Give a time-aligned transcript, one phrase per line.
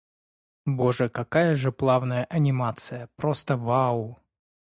[0.65, 3.07] Боже, какая же плавная анимация!
[3.17, 4.17] Просто вау-у-у!